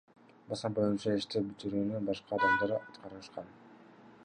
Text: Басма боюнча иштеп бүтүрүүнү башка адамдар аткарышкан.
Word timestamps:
Басма 0.53 0.71
боюнча 0.79 1.13
иштеп 1.17 1.45
бүтүрүүнү 1.51 2.01
башка 2.09 2.35
адамдар 2.39 2.75
аткарышкан. 2.81 3.55